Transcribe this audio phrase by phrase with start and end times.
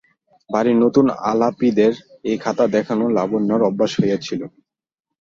[0.49, 1.93] বাড়ির নূতন-আলাপীদের
[2.23, 4.41] এই খাতা দেখানো লাবণ্যর অভ্যাস হইয়াছিল।